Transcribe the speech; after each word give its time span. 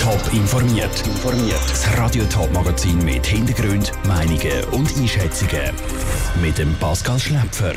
Top 0.00 0.32
informiert. 0.32 1.04
Das 1.68 1.98
Radio 1.98 2.24
Top 2.24 2.50
Magazin 2.54 3.04
mit 3.04 3.26
Hintergrund, 3.26 3.92
Meinungen 4.08 4.64
und 4.72 4.88
Einschätzungen 4.96 5.74
mit 6.40 6.56
dem 6.56 6.74
Pascal 6.76 7.18
Schläpfer. 7.18 7.74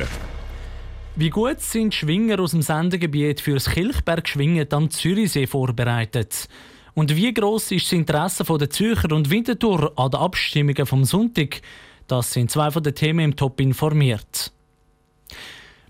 Wie 1.17 1.29
gut 1.29 1.59
sind 1.59 1.93
Schwinger 1.93 2.39
aus 2.39 2.51
dem 2.51 2.61
Sendegebiet 2.61 3.41
für 3.41 3.55
das 3.55 3.69
Kilchberg-Schwingen 3.69 4.71
am 4.71 4.89
Zürichsee 4.89 5.47
vorbereitet? 5.47 6.47
Und 6.93 7.13
wie 7.13 7.33
groß 7.33 7.71
ist 7.71 7.87
das 7.87 7.91
Interesse 7.91 8.45
der 8.45 8.69
Zürcher 8.69 9.11
und 9.11 9.29
Winterthur 9.29 9.91
an 9.97 10.11
den 10.11 10.21
Abstimmungen 10.21 10.85
vom 10.85 11.03
Sonntag? 11.03 11.61
Das 12.07 12.31
sind 12.31 12.49
zwei 12.49 12.71
von 12.71 12.83
den 12.83 12.95
Themen 12.95 13.19
im 13.19 13.35
Top 13.35 13.59
informiert. 13.59 14.53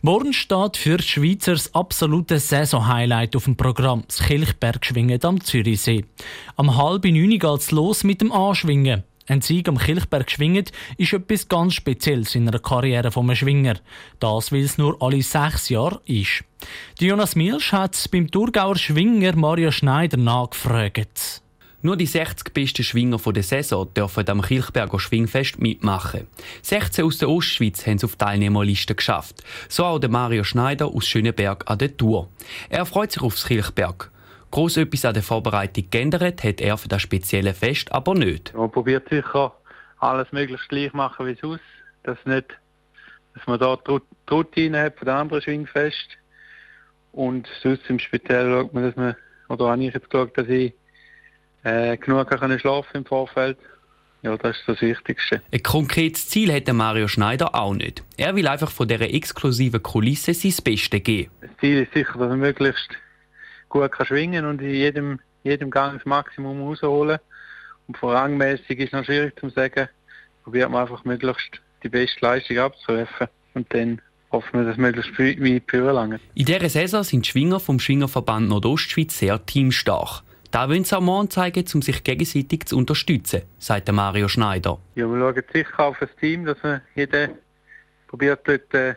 Morgen 0.06 0.34
steht 0.34 0.76
für 0.76 0.98
die 0.98 1.04
Schweizer 1.04 1.56
absolute 1.72 2.38
Saison-Highlight 2.38 3.38
auf 3.38 3.46
dem 3.46 3.56
Programm, 3.56 4.04
das 4.06 4.20
Kilchbergschwingen 4.20 5.24
am 5.24 5.40
Zürichsee. 5.40 6.04
Am 6.58 6.76
halben 6.76 7.14
neun 7.14 7.56
es 7.56 7.72
los 7.72 8.04
mit 8.04 8.20
dem 8.20 8.34
Anschwingen. 8.34 9.06
Ein 9.28 9.40
Sieg 9.40 9.70
am 9.70 9.78
Kilchberg 9.78 10.30
schwingen 10.30 10.66
ist 10.98 11.14
etwas 11.14 11.48
ganz 11.48 11.76
Spezielles 11.76 12.36
in 12.36 12.50
einer 12.50 12.60
Karriere 12.60 13.14
vom 13.14 13.34
Schwinger. 13.34 13.76
Das, 14.20 14.52
weil 14.52 14.64
es 14.64 14.78
nur 14.78 15.02
alle 15.02 15.22
sechs 15.22 15.70
Jahre 15.70 16.02
ist. 16.04 16.44
Die 17.00 17.06
Jonas 17.06 17.38
Milsch 17.38 17.72
hat 17.72 18.10
beim 18.12 18.30
Thurgauer 18.30 18.76
Schwinger 18.76 19.38
Mario 19.38 19.72
Schneider 19.72 20.18
nachgefragt. 20.18 21.42
Nur 21.86 21.98
die 21.98 22.06
60 22.06 22.54
besten 22.54 22.82
Schwinger 22.82 23.18
der 23.18 23.44
Saison 23.44 23.94
dürfen 23.94 24.26
am 24.30 24.42
Kilchberger 24.42 25.02
Schwingfest 25.02 25.60
mitmachen. 25.60 26.28
16 26.62 27.04
aus 27.04 27.18
der 27.18 27.30
Ostschweiz 27.30 27.86
haben 27.86 27.98
es 27.98 28.06
auf 28.06 28.16
Teilnehmerliste 28.16 28.96
geschafft. 28.96 29.44
So 29.68 29.84
auch 29.84 30.00
der 30.00 30.10
Mario 30.10 30.46
Schneider 30.46 30.88
aus 30.88 31.06
Schöneberg 31.06 31.70
an 31.70 31.80
der 31.80 31.98
Tour. 31.98 32.30
Er 32.70 32.86
freut 32.86 33.12
sich 33.12 33.22
aufs 33.22 33.48
Kilchberg. 33.48 34.10
Groß 34.52 34.78
etwas 34.78 35.04
an 35.04 35.14
der 35.14 35.24
Vorbereitung 35.24 35.90
geändert 35.92 36.46
hat 36.46 36.62
er 36.62 36.78
für 36.78 36.88
das 36.88 37.02
spezielle 37.02 37.54
Fest 37.54 37.92
aber 37.92 38.16
nicht. 38.16 38.54
Man 38.54 38.72
probiert 38.72 39.10
sicher 39.10 39.54
alles 40.00 40.32
möglichst 40.32 40.70
gleich 40.70 40.94
machen 40.94 41.26
wie 41.26 41.36
sonst. 41.36 41.66
Dass, 42.04 42.18
nicht, 42.24 42.48
dass 43.36 43.46
man 43.46 43.60
da 43.60 43.76
die 43.76 44.00
Routine 44.32 44.84
hat 44.84 45.00
von 45.00 45.06
den 45.06 45.16
anderen 45.16 45.42
Schwingfest. 45.42 46.08
Und 47.12 47.50
sonst 47.62 47.90
im 47.90 48.00
Speziellen 48.00 48.54
schaut 48.54 48.74
man, 48.74 48.84
dass 48.84 48.96
man, 48.96 49.18
oder 49.50 49.70
habe 49.70 49.84
ich 49.84 49.94
jetzt 49.94 50.10
geschaut, 50.10 50.38
dass 50.38 50.48
ich 50.48 50.74
äh, 51.64 51.98
genug 51.98 52.28
können 52.28 52.60
schlafen 52.60 52.98
im 52.98 53.06
Vorfeld. 53.06 53.58
Ja, 54.22 54.38
das 54.38 54.58
ist 54.58 54.64
das 54.68 54.82
Wichtigste. 54.82 55.42
Ein 55.52 55.64
konkretes 55.64 56.30
Ziel 56.30 56.54
hat 56.54 56.72
Mario 56.72 57.10
Schneider 57.10 57.54
auch 57.56 57.74
nicht. 57.74 58.04
Er 58.16 58.36
will 58.36 58.48
einfach 58.48 58.72
von 58.72 58.88
dieser 58.88 59.14
exklusiven 59.14 59.84
Kulisse 59.84 60.34
sein 60.34 60.54
Bestes 60.64 61.04
geben. 61.04 61.30
Das 61.42 61.50
Ziel 61.60 61.84
ist 61.84 61.94
sicher, 61.94 62.18
dass 62.18 62.30
er 62.30 62.38
möglichst 62.38 62.90
gut 63.68 63.92
kann 63.92 64.06
schwingen 64.06 64.46
und 64.46 64.62
in 64.62 64.70
jedem, 64.70 65.20
jedem 65.44 65.70
Gang 65.70 65.98
das 65.98 66.06
Maximum 66.06 66.62
rausholen. 66.62 67.20
Und 67.88 67.98
vorrangmäßig 67.98 68.80
ist 68.80 68.94
noch 68.94 69.04
schwierig 69.04 69.38
zu 69.38 69.50
sagen. 69.50 69.90
Probiert 70.46 70.70
man 70.72 70.84
einfach 70.84 71.04
möglichst 71.04 71.60
die 71.84 71.90
beste 71.90 72.20
Leistung 72.22 72.60
abzurufen 72.60 73.28
und 73.56 73.74
dann 73.74 74.02
hoffen 74.32 74.60
wir, 74.60 74.66
dass 74.66 74.78
möglichst 74.78 75.18
weit 75.20 75.64
führen 75.68 76.20
In 76.34 76.46
dieser 76.46 76.70
Saison 76.70 77.04
sind 77.04 77.26
die 77.26 77.30
Schwinger 77.30 77.60
vom 77.60 77.80
Schwingerverband 77.80 78.48
Nordostschweiz 78.48 79.20
sehr 79.20 79.46
teamstark. 79.46 80.24
Da 80.54 80.70
wollen 80.70 80.84
sie 80.84 80.96
auch 80.96 81.02
morgen 81.02 81.32
zeigen, 81.32 81.66
um 81.74 81.82
sich 81.82 82.04
gegenseitig 82.04 82.68
zu 82.68 82.78
unterstützen, 82.78 83.42
sagt 83.58 83.92
Mario 83.92 84.28
Schneider. 84.28 84.78
Ja, 84.94 85.08
wir 85.08 85.18
schauen 85.18 85.44
sicher 85.52 85.80
auf 85.80 85.98
das 86.00 86.16
Team, 86.18 86.46
dass 86.46 86.62
man 86.62 86.82
jeder 86.94 87.30
probiert, 88.08 88.42
dort 88.48 88.72
äh, 88.76 88.94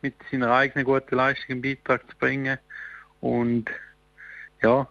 mit 0.00 0.14
seiner 0.30 0.50
eigenen 0.50 0.86
guten 0.86 1.14
Leistung 1.14 1.50
einen 1.50 1.60
Beitrag 1.60 2.10
zu 2.10 2.16
bringen. 2.16 2.56
Und 3.20 3.66
ja, 4.62 4.88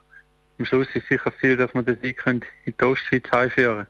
am 0.60 0.66
Schluss 0.66 0.88
ist 0.94 1.08
sicher 1.08 1.34
Ziel, 1.42 1.58
dass 1.58 1.74
wir 1.74 1.82
den 1.82 1.98
Sieg 2.04 2.24
in 2.28 2.44
die 2.68 2.84
Ostschweiz 2.84 3.24
einführen 3.32 3.88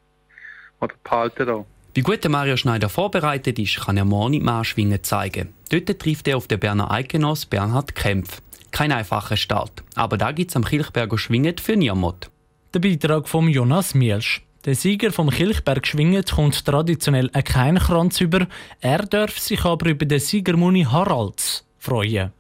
oder 0.80 0.96
behalten 1.04 1.48
da. 1.48 1.66
Wie 1.96 2.02
gut 2.02 2.24
der 2.24 2.32
Mario 2.32 2.56
Schneider 2.56 2.88
vorbereitet 2.88 3.60
ist, 3.60 3.78
kann 3.82 3.98
er 3.98 4.06
morgen 4.06 4.36
im 4.36 4.44
Marschwingen 4.44 5.04
zeigen. 5.04 5.54
Dort 5.70 6.00
trifft 6.00 6.30
er 6.30 6.38
auf 6.38 6.48
den 6.48 6.62
Berner 6.62 6.92
Eidgenoss 6.92 7.46
Bernhard 7.46 7.94
Kempf. 7.94 8.42
Kein 8.80 8.94
einfacher 8.94 9.36
Start, 9.36 9.84
aber 9.96 10.18
da 10.18 10.32
gibt 10.32 10.52
es 10.52 10.56
am 10.56 10.64
Kilchberger 10.64 11.18
Schwinget 11.18 11.60
für 11.60 11.76
niemand. 11.76 12.32
Der 12.74 12.80
Beitrag 12.80 13.28
von 13.28 13.50
Jonas 13.50 13.94
Mielsch. 13.94 14.42
Der 14.64 14.74
Sieger 14.74 15.12
vom 15.12 15.30
Kilchberg 15.30 15.86
Schwinget 15.86 16.32
kommt 16.32 16.64
traditionell 16.64 17.28
keinen 17.28 17.80
Kranz 17.80 18.22
über. 18.22 18.48
Er 18.80 19.00
darf 19.00 19.38
sich 19.38 19.66
aber 19.66 19.90
über 19.90 20.06
den 20.06 20.22
Siegermuni 20.22 20.84
Haralds 20.84 21.68
freuen. 21.78 22.32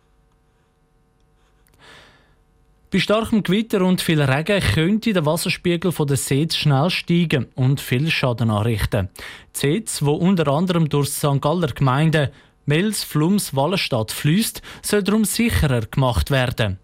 Bei 2.89 2.99
starkem 2.99 3.43
Gewitter 3.43 3.81
und 3.81 3.99
viel 3.99 4.21
Regen 4.21 4.61
könnte 4.61 5.11
der 5.11 5.25
Wasserspiegel 5.25 5.91
von 5.91 6.07
der 6.07 6.15
Seetz 6.15 6.55
schnell 6.55 6.89
steigen 6.89 7.47
und 7.55 7.81
viel 7.81 8.09
Schaden 8.09 8.49
anrichten. 8.49 9.09
Die 9.53 9.59
Seetz, 9.59 10.01
wo 10.03 10.13
unter 10.13 10.47
anderem 10.47 10.87
durch 10.87 11.09
St. 11.09 11.41
Galler 11.41 11.67
Gemeinden 11.67 12.29
Mels, 12.69 13.03
Flums, 13.03 13.55
Wallenstadt 13.55 14.11
fließt, 14.11 14.61
soll 14.83 15.01
darum 15.01 15.25
sicherer 15.25 15.81
gemacht 15.81 16.29
werden. 16.29 16.77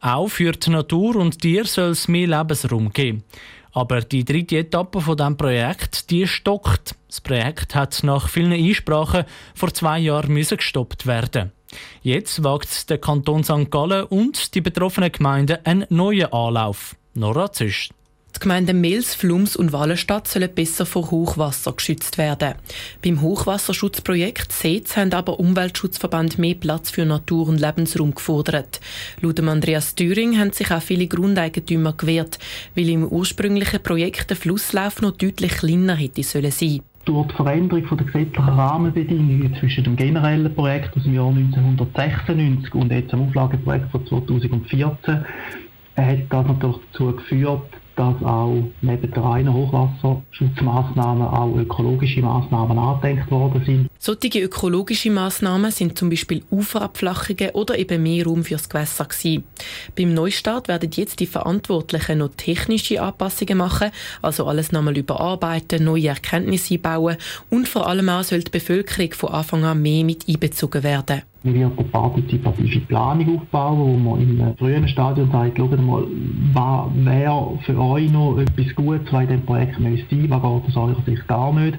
Auch 0.00 0.28
für 0.28 0.52
die 0.52 0.68
Natur 0.68 1.16
und 1.16 1.40
Tiere 1.40 1.64
soll 1.64 1.92
es 1.92 2.08
mehr 2.08 2.26
Lebensraum 2.26 2.92
geben. 2.92 3.24
Aber 3.72 4.02
die 4.02 4.22
dritte 4.22 4.58
Etappe 4.58 5.00
von 5.00 5.16
dem 5.16 5.38
Projekt, 5.38 6.10
die 6.10 6.26
stockt. 6.26 6.94
Das 7.08 7.22
Projekt 7.22 7.74
hat 7.74 8.02
nach 8.02 8.28
vielen 8.28 8.52
Einsprachen 8.52 9.24
vor 9.54 9.72
zwei 9.72 9.98
Jahren 9.98 10.34
gestoppt 10.34 11.06
werden. 11.06 11.52
Jetzt 12.02 12.44
wagt 12.44 12.90
der 12.90 12.98
Kanton 12.98 13.44
St. 13.44 13.70
Gallen 13.70 14.04
und 14.04 14.54
die 14.54 14.60
betroffenen 14.60 15.10
Gemeinden 15.10 15.56
einen 15.64 15.86
neuen 15.88 16.30
Anlauf. 16.34 16.96
Nora 17.14 17.50
Züst. 17.50 17.94
Die 18.36 18.40
Gemeinden 18.40 18.80
Mels, 18.80 19.14
Flums 19.14 19.54
und 19.54 19.72
Wallenstadt 19.72 20.26
sollen 20.26 20.52
besser 20.52 20.86
vor 20.86 21.10
Hochwasser 21.10 21.72
geschützt 21.72 22.18
werden. 22.18 22.54
Beim 23.02 23.20
Hochwasserschutzprojekt 23.20 24.50
SEZ 24.50 24.96
haben 24.96 25.12
aber 25.12 25.38
Umweltschutzverband 25.38 26.38
mehr 26.38 26.56
Platz 26.56 26.90
für 26.90 27.04
Natur- 27.04 27.48
und 27.48 27.60
Lebensraum 27.60 28.14
gefordert. 28.14 28.80
Laut 29.20 29.40
Andreas 29.40 29.94
Thüring 29.94 30.38
haben 30.38 30.52
sich 30.52 30.70
auch 30.72 30.82
viele 30.82 31.06
Grundeigentümer 31.06 31.92
gewehrt, 31.92 32.38
weil 32.74 32.88
im 32.88 33.06
ursprünglichen 33.06 33.82
Projekt 33.82 34.30
der 34.30 34.36
Flusslauf 34.36 35.00
noch 35.00 35.12
deutlich 35.12 35.52
kleiner 35.52 35.94
hätte 35.94 36.22
sollen 36.22 36.50
sein 36.50 36.80
durch 37.04 37.28
die 37.28 37.34
Veränderung 37.34 37.96
der 37.96 38.06
gesetzlichen 38.06 38.48
Rahmenbedingungen 38.48 39.54
zwischen 39.60 39.84
dem 39.84 39.96
generellen 39.96 40.54
Projekt 40.54 40.96
aus 40.96 41.02
dem 41.02 41.14
Jahr 41.14 41.28
1996 41.28 42.74
und 42.74 42.90
jetzt 42.90 43.12
dem 43.12 43.22
Auflageprojekt 43.22 43.90
von 43.90 44.06
2014 44.06 45.24
hat 45.96 46.18
das 46.30 46.46
natürlich 46.46 46.76
dazu 46.92 47.12
geführt, 47.14 47.62
dass 47.96 48.22
auch 48.22 48.62
neben 48.80 49.10
der 49.10 49.22
reinen 49.22 49.52
Hochwasserschutzmaßnahmen 49.52 51.26
auch 51.26 51.56
ökologische 51.56 52.20
Maßnahmen 52.20 52.78
angedenkt 52.78 53.30
worden 53.30 53.62
sind. 53.64 53.88
Solche 53.98 54.40
ökologische 54.40 55.10
Maßnahmen 55.10 55.70
sind 55.70 55.96
zum 55.98 56.10
Beispiel 56.10 56.42
Uferabflachungen 56.50 57.50
oder 57.50 57.78
eben 57.78 58.02
mehr 58.02 58.24
Raum 58.24 58.44
fürs 58.44 58.68
Gewässer 58.68 59.04
gewesen. 59.04 59.44
Beim 59.96 60.12
Neustart 60.14 60.68
werden 60.68 60.90
jetzt 60.94 61.20
die 61.20 61.26
Verantwortlichen 61.26 62.18
noch 62.18 62.30
technische 62.36 63.00
Anpassungen 63.00 63.58
machen, 63.58 63.90
also 64.22 64.46
alles 64.46 64.72
nochmal 64.72 64.96
überarbeiten, 64.96 65.84
neue 65.84 66.08
Erkenntnisse 66.08 66.74
einbauen 66.74 67.16
und 67.50 67.68
vor 67.68 67.86
allem 67.86 68.08
auch 68.08 68.24
soll 68.24 68.40
die 68.40 68.50
Bevölkerung 68.50 69.12
von 69.12 69.30
Anfang 69.30 69.64
an 69.64 69.80
mehr 69.80 70.04
mit 70.04 70.28
einbezogen 70.28 70.82
werden. 70.82 71.22
Wir 71.44 71.52
werden 71.52 71.78
eine 71.78 71.88
partizipative 71.88 72.80
Planung 72.86 73.38
aufbauen, 73.38 73.78
wo 73.78 73.96
man 73.98 74.20
im 74.22 74.56
frühen 74.56 74.88
Stadium 74.88 75.30
sagt, 75.30 75.58
schaut 75.58 75.78
mal, 75.78 76.04
was 76.54 76.86
wäre 76.94 77.58
für 77.66 77.78
euch 77.78 78.10
noch 78.10 78.38
etwas 78.38 78.74
Gutes, 78.74 79.12
was 79.12 79.24
in 79.24 79.28
diesem 79.28 79.42
Projekt 79.44 79.78
müsste 79.78 80.16
sein, 80.16 80.30
was 80.30 80.40
geht 80.40 80.68
aus 80.68 80.76
eurer 80.76 81.02
Sicht 81.02 81.28
gar 81.28 81.52
nicht. 81.52 81.78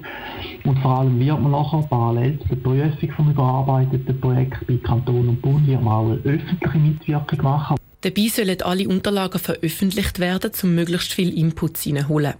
Und 0.64 0.78
vor 0.78 1.00
allem 1.00 1.18
wird 1.18 1.42
man 1.42 1.50
nachher 1.50 1.82
parallel 1.90 2.38
zu 2.38 2.48
der 2.50 2.56
Prüfung 2.56 3.10
von 3.10 3.24
einem 3.24 3.34
gearbeiteten 3.34 4.20
Projekt 4.20 4.64
bei 4.68 4.76
Kanton 4.76 5.30
und 5.30 5.42
Bund 5.42 5.66
wird 5.66 5.82
man 5.82 5.94
auch 5.94 6.10
eine 6.10 6.18
öffentliche 6.18 6.78
Mitwirkung 6.78 7.42
machen. 7.42 7.76
Dabei 8.02 8.28
sollen 8.28 8.60
alle 8.62 8.88
Unterlagen 8.88 9.40
veröffentlicht 9.40 10.18
werden, 10.18 10.52
um 10.62 10.74
möglichst 10.74 11.12
viel 11.12 11.36
Input 11.36 11.84
reinholen. 11.86 12.34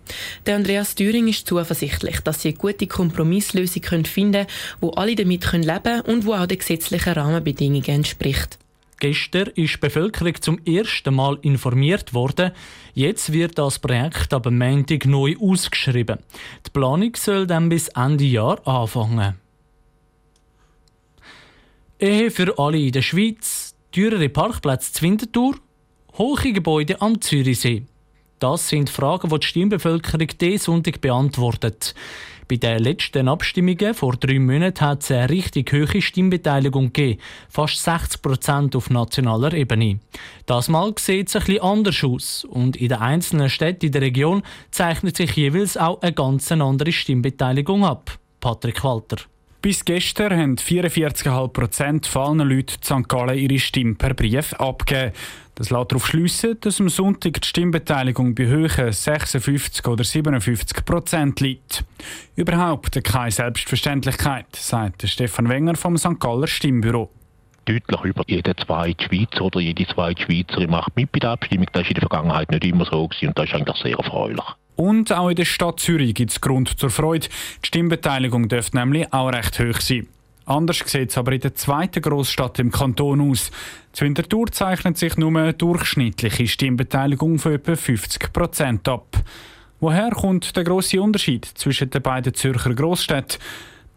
Der 0.44 0.56
Andreas 0.56 0.94
Thüring 0.94 1.28
ist 1.28 1.48
zuversichtlich, 1.48 2.20
dass 2.20 2.42
sie 2.42 2.48
eine 2.48 2.58
gute 2.58 2.86
Kompromisslösung 2.86 3.82
finden 4.04 4.32
können, 4.32 4.46
wo 4.80 4.90
alle 4.90 5.16
damit 5.16 5.50
leben 5.52 5.82
können 5.82 6.00
und 6.02 6.26
wo 6.26 6.34
auch 6.34 6.46
den 6.46 6.58
gesetzlichen 6.58 7.14
Rahmenbedingungen 7.14 7.88
entspricht. 7.88 8.58
Gestern 8.98 9.48
ist 9.54 9.74
die 9.74 9.78
Bevölkerung 9.78 10.40
zum 10.40 10.58
ersten 10.64 11.14
Mal 11.14 11.38
informiert 11.42 12.14
worden. 12.14 12.52
Jetzt 12.94 13.32
wird 13.32 13.58
das 13.58 13.78
Projekt 13.78 14.32
aber 14.32 14.50
Montag 14.50 15.04
neu 15.04 15.36
ausgeschrieben. 15.38 16.18
Die 16.66 16.70
Planung 16.70 17.14
soll 17.14 17.46
dann 17.46 17.68
bis 17.68 17.88
Ende 17.88 18.24
Jahr 18.24 18.66
anfangen. 18.66 19.34
Ehe 21.98 22.30
für 22.30 22.58
alle 22.58 22.78
in 22.78 22.92
der 22.92 23.02
Schweiz 23.02 23.55
teurere 23.96 24.28
Parkplätze 24.28 24.92
zu 24.92 25.02
Winterthur, 25.02 25.54
hohe 26.18 26.52
Gebäude 26.52 27.00
am 27.00 27.18
Zürichsee. 27.18 27.86
Das 28.38 28.68
sind 28.68 28.90
Fragen, 28.90 29.30
die 29.30 29.38
die 29.38 29.46
Stimmbevölkerung 29.46 30.28
diesen 30.38 30.58
Sonntag 30.58 31.00
beantwortet. 31.00 31.94
Bei 32.46 32.56
den 32.56 32.80
letzten 32.80 33.26
Abstimmungen 33.26 33.94
vor 33.94 34.16
drei 34.16 34.38
Monaten 34.38 34.84
hat 34.84 35.02
es 35.02 35.10
eine 35.10 35.30
richtig 35.30 35.72
hohe 35.72 36.02
Stimmbeteiligung 36.02 36.92
gegeben, 36.92 37.22
fast 37.48 37.82
60 37.82 38.20
Prozent 38.20 38.76
auf 38.76 38.90
nationaler 38.90 39.54
Ebene. 39.54 39.98
Das 40.44 40.68
Mal 40.68 40.92
sieht 40.98 41.28
es 41.28 41.36
ein 41.36 41.44
bisschen 41.46 41.62
anders 41.62 42.04
aus 42.04 42.44
und 42.44 42.76
in 42.76 42.90
den 42.90 42.98
einzelnen 42.98 43.48
Städten 43.48 43.86
in 43.86 43.92
der 43.92 44.02
Region 44.02 44.42
zeichnet 44.72 45.16
sich 45.16 45.34
jeweils 45.36 45.78
auch 45.78 46.02
eine 46.02 46.12
ganz 46.12 46.52
andere 46.52 46.92
Stimmbeteiligung 46.92 47.82
ab. 47.82 48.18
Patrick 48.40 48.84
Walter. 48.84 49.22
Bis 49.66 49.84
gestern 49.84 50.32
haben 50.38 50.54
44,5 50.54 51.48
Prozent 51.48 52.06
von 52.06 52.40
allen 52.40 52.50
Leuten 52.50 52.76
in 52.76 52.82
St. 52.84 53.08
Gallen 53.08 53.36
ihre 53.36 53.58
Stimme 53.58 53.96
per 53.96 54.14
Brief 54.14 54.52
abgegeben. 54.52 55.10
Das 55.56 55.70
lässt 55.70 55.90
darauf 55.90 56.06
schliessen, 56.06 56.56
dass 56.60 56.78
am 56.78 56.88
Sonntag 56.88 57.40
die 57.40 57.48
Stimmbeteiligung 57.48 58.36
bei 58.36 58.46
höheren 58.46 58.92
56 58.92 59.84
oder 59.88 60.04
57 60.04 60.84
Prozent 60.84 61.40
liegt. 61.40 61.84
Überhaupt 62.36 63.02
keine 63.02 63.32
Selbstverständlichkeit, 63.32 64.46
sagt 64.54 65.02
Stefan 65.08 65.48
Wenger 65.48 65.74
vom 65.74 65.98
St. 65.98 66.20
Galler 66.20 66.46
Stimmbüro 66.46 67.10
deutlich 67.66 68.04
über 68.04 68.22
jede 68.26 68.56
zweite 68.56 69.04
Schweizer 69.04 69.42
oder 69.42 69.60
jede 69.60 69.86
zweite 69.86 70.22
Schweizerin 70.22 70.70
macht 70.70 70.96
mit 70.96 71.12
bei 71.12 71.18
der 71.18 71.30
Abstimmung. 71.30 71.66
Das 71.72 71.82
war 71.82 71.88
in 71.88 71.94
der 71.94 72.00
Vergangenheit 72.00 72.50
nicht 72.50 72.64
immer 72.64 72.86
so 72.86 73.06
gewesen 73.06 73.28
und 73.28 73.38
das 73.38 73.46
ist 73.46 73.54
eigentlich 73.54 73.76
sehr 73.82 73.98
erfreulich. 73.98 74.44
Und 74.76 75.12
auch 75.12 75.28
in 75.28 75.36
der 75.36 75.44
Stadt 75.44 75.80
Zürich 75.80 76.14
gibt 76.14 76.32
es 76.32 76.40
Grund 76.40 76.78
zur 76.78 76.90
Freude. 76.90 77.28
Die 77.62 77.66
Stimmbeteiligung 77.66 78.48
dürfte 78.48 78.76
nämlich 78.76 79.12
auch 79.12 79.28
recht 79.28 79.58
hoch 79.58 79.80
sein. 79.80 80.06
Anders 80.44 80.78
sieht 80.78 81.10
es 81.10 81.18
aber 81.18 81.32
in 81.32 81.40
der 81.40 81.54
zweiten 81.54 82.00
Großstadt 82.00 82.60
im 82.60 82.70
Kanton 82.70 83.30
aus. 83.30 83.50
Zu 83.92 84.04
Winterthur 84.04 84.46
zeichnet 84.52 84.96
sich 84.96 85.16
nur 85.16 85.30
eine 85.30 85.54
durchschnittliche 85.54 86.46
Stimmbeteiligung 86.46 87.38
von 87.40 87.54
etwa 87.54 87.74
50 87.74 88.32
Prozent 88.32 88.88
ab. 88.88 89.16
Woher 89.80 90.10
kommt 90.10 90.56
der 90.56 90.62
große 90.62 91.02
Unterschied 91.02 91.44
zwischen 91.44 91.90
den 91.90 92.00
beiden 92.00 92.32
Zürcher 92.32 92.74
Großstädten? 92.74 93.38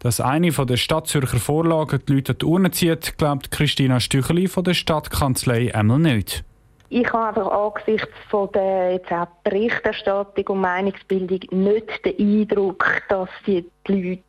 Dass 0.00 0.18
eine 0.18 0.50
von 0.50 0.66
der 0.66 0.78
Stadtzürcher 0.78 1.38
Vorlagen 1.38 2.00
die 2.08 2.14
Leute 2.14 2.32
an 2.32 2.38
die 2.38 2.44
Urne 2.46 2.70
zieht, 2.70 3.18
glaubt 3.18 3.50
Christina 3.50 4.00
Stücheli 4.00 4.48
von 4.48 4.64
der 4.64 4.72
Stadtkanzlei 4.72 5.74
einmal 5.74 5.98
nicht. 5.98 6.42
Ich 6.88 7.06
habe 7.12 7.40
einfach 7.40 7.52
angesichts 7.52 8.08
von 8.30 8.50
der 8.52 8.94
jetzt 8.94 9.12
auch 9.12 9.26
Berichterstattung 9.44 10.46
und 10.46 10.60
Meinungsbildung 10.62 11.40
nicht 11.50 12.04
den 12.06 12.40
Eindruck, 12.40 13.02
dass 13.10 13.28
sie 13.44 13.66
die 13.86 13.92
Leute 13.92 14.22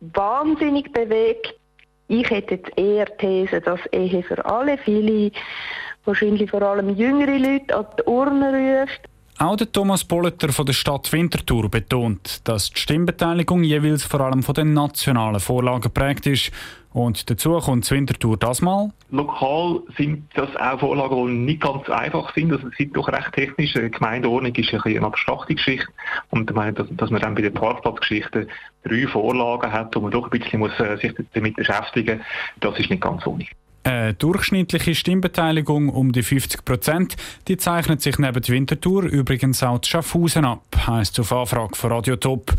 wahnsinnig 0.00 0.90
bewegt. 0.94 1.54
Ich 2.08 2.30
hätte 2.30 2.54
jetzt 2.54 2.76
eher 2.78 3.14
These, 3.18 3.60
dass 3.60 3.80
Ehe 3.92 4.22
für 4.22 4.42
alle 4.46 4.78
viele, 4.78 5.30
wahrscheinlich 6.06 6.50
vor 6.50 6.62
allem 6.62 6.96
jüngere 6.96 7.36
Leute 7.38 7.76
an 7.76 7.86
die 7.98 8.02
Urne 8.04 8.80
ruft. 8.80 9.02
Auch 9.40 9.54
der 9.54 9.70
Thomas 9.70 10.02
Bolleter 10.02 10.52
von 10.52 10.66
der 10.66 10.72
Stadt 10.72 11.12
Winterthur 11.12 11.70
betont, 11.70 12.40
dass 12.42 12.70
die 12.70 12.80
Stimmbeteiligung 12.80 13.62
jeweils 13.62 14.02
vor 14.02 14.20
allem 14.20 14.42
von 14.42 14.52
den 14.52 14.72
nationalen 14.72 15.38
Vorlagen 15.38 15.80
geprägt 15.80 16.26
ist. 16.26 16.50
Und 16.92 17.30
dazu 17.30 17.56
kommt 17.58 17.88
Winterthur 17.88 18.36
das 18.36 18.62
mal. 18.62 18.90
Lokal 19.12 19.82
sind 19.96 20.24
das 20.34 20.48
auch 20.56 20.80
Vorlagen, 20.80 21.24
die 21.24 21.52
nicht 21.52 21.60
ganz 21.60 21.88
einfach 21.88 22.34
sind. 22.34 22.50
Also 22.50 22.68
sind 22.76 22.96
doch 22.96 23.06
recht 23.06 23.32
technisch. 23.32 23.76
Eine 23.76 23.90
Gemeindeordnung 23.90 24.52
ist 24.56 24.74
ein 24.74 24.80
eine 24.82 25.06
abstrakte 25.06 25.54
Geschichte. 25.54 25.86
Und 26.30 26.50
ich 26.50 26.56
meine, 26.56 26.72
dass, 26.72 26.88
dass 26.90 27.10
man 27.10 27.20
dann 27.20 27.36
bei 27.36 27.42
den 27.42 27.54
Parkplatzgeschichten 27.54 28.48
drei 28.82 29.06
Vorlagen 29.06 29.70
hat, 29.70 29.94
wo 29.94 30.00
man 30.00 30.10
doch 30.10 30.24
ein 30.24 30.36
bisschen 30.36 30.58
muss, 30.58 30.72
äh, 30.80 30.96
sich 30.96 31.14
damit 31.32 31.54
beschäftigen 31.54 32.18
muss, 32.18 32.26
das 32.58 32.80
ist 32.80 32.90
nicht 32.90 33.02
ganz 33.02 33.24
ohne. 33.24 33.46
Eine 33.88 34.12
durchschnittliche 34.12 34.94
Stimmbeteiligung 34.94 35.88
um 35.88 36.12
die 36.12 36.22
50 36.22 36.62
Prozent, 36.62 37.16
die 37.48 37.56
zeichnet 37.56 38.02
sich 38.02 38.18
neben 38.18 38.42
der 38.42 38.54
Winterthur 38.54 39.04
übrigens 39.04 39.62
auch 39.62 39.80
Schaffhausen 39.82 40.44
ab, 40.44 40.62
heisst 40.86 41.18
auf 41.18 41.32
Anfrage 41.32 41.74
von 41.74 41.92
Radio 41.92 42.16
Top. 42.16 42.52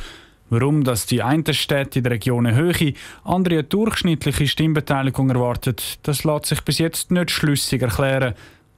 Warum 0.50 0.84
dass 0.84 1.06
die 1.06 1.22
einen 1.22 1.54
Städte 1.54 2.00
in 2.00 2.04
der 2.04 2.14
Region 2.14 2.48
eine 2.48 2.58
höhere, 2.58 2.94
andere 3.24 3.60
eine 3.60 3.64
durchschnittliche 3.64 4.48
Stimmbeteiligung 4.48 5.30
erwartet, 5.30 6.00
das 6.02 6.24
lässt 6.24 6.48
sich 6.48 6.62
bis 6.62 6.80
jetzt 6.80 7.12
nicht 7.12 7.30
schlüssig 7.30 7.84
erklären. 7.84 8.34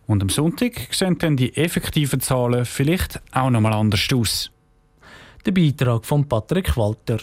Und 0.06 0.21
am 0.21 0.27
Sonntag 0.27 0.74
sehen 0.94 1.18
dann 1.19 1.38
die 1.38 1.56
effektiven 1.56 2.19
Zahlen 2.19 2.65
vielleicht 2.65 3.21
auch 3.31 3.50
noch 3.50 3.62
mal 3.62 3.71
anders 3.71 4.09
aus. 4.13 4.51
Der 5.45 5.53
Beitrag 5.53 6.06
von 6.06 6.27
Patrick 6.27 6.75
Walter. 6.75 7.19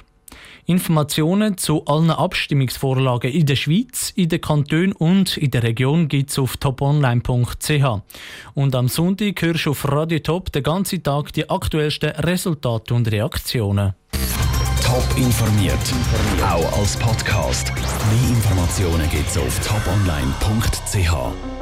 Informationen 0.66 1.56
zu 1.56 1.84
allen 1.86 2.10
Abstimmungsvorlagen 2.10 3.32
in 3.32 3.46
der 3.46 3.56
Schweiz, 3.56 4.12
in 4.14 4.28
den 4.28 4.40
Kantonen 4.40 4.92
und 4.92 5.36
in 5.36 5.50
der 5.50 5.62
Region 5.62 6.08
gibt 6.08 6.30
es 6.30 6.38
auf 6.38 6.56
toponline.ch. 6.56 8.02
Und 8.54 8.74
am 8.74 8.88
Sonntag 8.88 9.40
hörst 9.40 9.66
du 9.66 9.70
auf 9.70 9.90
Radio 9.90 10.18
Top 10.18 10.52
den 10.52 10.62
ganzen 10.62 11.02
Tag 11.02 11.32
die 11.32 11.48
aktuellsten 11.48 12.10
Resultate 12.10 12.94
und 12.94 13.10
Reaktionen. 13.10 13.94
Top 14.84 15.04
informiert, 15.16 15.78
auch 16.42 16.78
als 16.78 16.96
Podcast. 16.96 17.72
Mehr 17.74 18.30
Informationen 18.30 19.08
gibt 19.10 19.28
es 19.28 19.36
auf 19.36 19.58
toponline.ch. 19.66 21.57